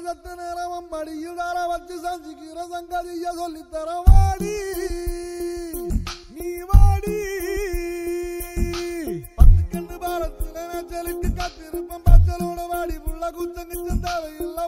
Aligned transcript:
சத்து 0.00 0.32
நேரம் 0.38 0.86
மடியுடார 0.92 1.56
வச்சு 1.70 1.96
சஞ்சிக்கிற 2.04 2.58
சங்கதிய 2.72 3.26
சொல்லித்தர 3.38 3.88
வாடி. 4.06 4.54
நீ 6.34 6.48
வாடி. 6.70 7.16
பத்து 9.38 9.62
கண்டு 9.72 9.96
பாலத்துல 10.02 10.56
மேச்சலுக்கு 10.70 11.30
காத்திருப்பம் 11.38 12.04
பச்சலோட 12.06 12.60
வாடி 12.72 12.96
புள்ள 13.06 13.24
குச்சங்கிச்ச 13.36 13.88
தேவையில்ல 14.06 14.60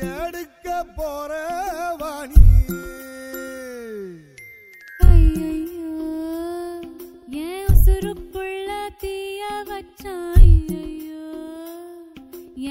சிறையெடுக்க 0.00 0.66
போற 0.96 1.32
வாணி. 2.00 2.38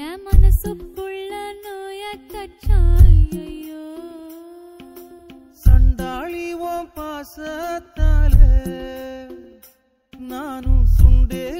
என் 0.00 0.22
மனசுக்குள்ள 0.26 1.32
நோய 1.64 2.02
கச்சான் 2.32 2.98
ஐயையோ. 3.04 3.84
சண்டாளி 5.62 6.46
ஓம் 6.68 6.90
பாசத்தால 6.96 8.34
நானும் 10.12 10.84
சுண்டேலியான 10.98 11.59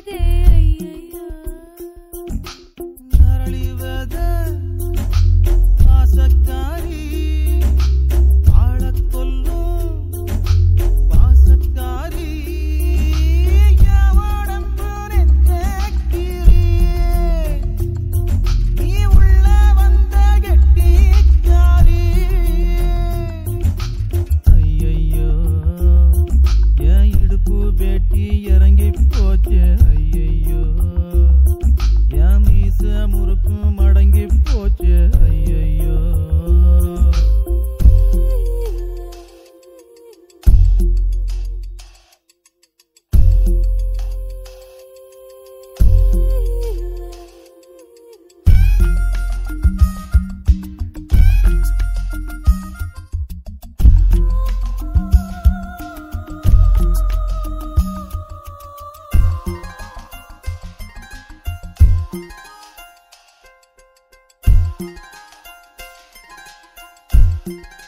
you 67.47 67.80